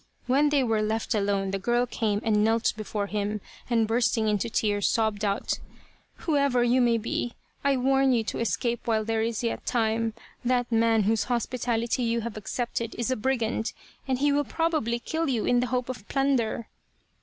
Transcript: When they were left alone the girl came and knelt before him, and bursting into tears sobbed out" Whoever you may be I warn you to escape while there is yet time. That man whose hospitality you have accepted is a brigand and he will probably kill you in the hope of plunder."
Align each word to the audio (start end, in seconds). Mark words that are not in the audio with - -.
When 0.25 0.49
they 0.49 0.63
were 0.63 0.81
left 0.81 1.13
alone 1.13 1.51
the 1.51 1.59
girl 1.59 1.85
came 1.85 2.21
and 2.23 2.43
knelt 2.43 2.73
before 2.75 3.05
him, 3.05 3.39
and 3.69 3.87
bursting 3.87 4.27
into 4.27 4.49
tears 4.49 4.87
sobbed 4.87 5.23
out" 5.23 5.59
Whoever 6.25 6.63
you 6.63 6.81
may 6.81 6.97
be 6.97 7.33
I 7.63 7.77
warn 7.77 8.11
you 8.11 8.23
to 8.23 8.39
escape 8.39 8.87
while 8.87 9.05
there 9.05 9.21
is 9.21 9.43
yet 9.43 9.63
time. 9.63 10.15
That 10.43 10.71
man 10.71 11.03
whose 11.03 11.25
hospitality 11.25 12.01
you 12.01 12.21
have 12.21 12.35
accepted 12.35 12.95
is 12.97 13.11
a 13.11 13.15
brigand 13.15 13.73
and 14.07 14.17
he 14.17 14.31
will 14.31 14.43
probably 14.43 14.97
kill 14.97 15.29
you 15.29 15.45
in 15.45 15.59
the 15.59 15.67
hope 15.67 15.87
of 15.87 16.07
plunder." 16.07 16.67